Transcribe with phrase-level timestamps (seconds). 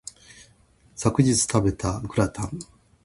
[0.95, 2.57] 一昨日食べたグラタン